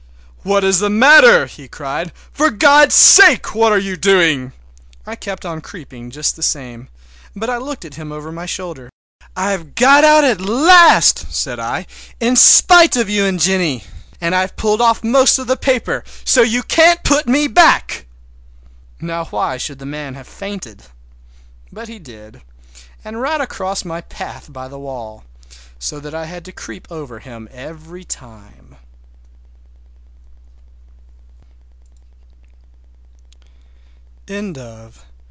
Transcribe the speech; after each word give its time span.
"What 0.43 0.63
is 0.63 0.79
the 0.79 0.89
matter?" 0.89 1.45
he 1.45 1.67
cried. 1.67 2.11
"For 2.31 2.49
God's 2.49 2.95
sake, 2.95 3.53
what 3.53 3.71
are 3.71 3.77
you 3.77 3.95
doing!" 3.95 4.53
I 5.05 5.15
kept 5.15 5.45
on 5.45 5.61
creeping 5.61 6.09
just 6.09 6.35
the 6.35 6.41
same, 6.41 6.89
but 7.35 7.47
I 7.47 7.57
looked 7.57 7.85
at 7.85 7.93
him 7.93 8.11
over 8.11 8.31
my 8.31 8.47
shoulder. 8.47 8.89
"I've 9.37 9.75
got 9.75 10.03
out 10.03 10.23
at 10.23 10.41
last," 10.41 11.31
said 11.31 11.59
I, 11.59 11.85
"in 12.19 12.35
spite 12.35 12.95
of 12.97 13.07
you 13.07 13.23
and 13.23 13.39
Jane! 13.39 13.83
And 14.19 14.33
I've 14.33 14.55
pulled 14.55 14.81
off 14.81 15.03
most 15.03 15.37
of 15.37 15.45
the 15.45 15.55
paper, 15.55 16.03
so 16.25 16.41
you 16.41 16.63
can't 16.63 17.03
put 17.03 17.27
me 17.27 17.45
back!" 17.45 18.07
Now 18.99 19.25
why 19.25 19.57
should 19.57 19.77
that 19.77 19.85
man 19.85 20.15
have 20.15 20.27
fainted? 20.27 20.81
But 21.71 21.87
he 21.87 21.99
did, 21.99 22.41
and 23.05 23.21
right 23.21 23.39
across 23.41 23.85
my 23.85 24.01
path 24.01 24.51
by 24.51 24.67
the 24.67 24.79
wall, 24.79 25.23
so 25.77 25.99
that 25.99 26.15
I 26.15 26.25
had 26.25 26.43
to 26.45 26.51
creep 26.51 26.87
over 26.89 27.19
him 27.19 27.47
every 27.51 28.03
time! 28.03 28.77